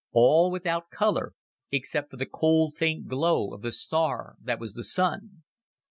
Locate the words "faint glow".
2.75-3.53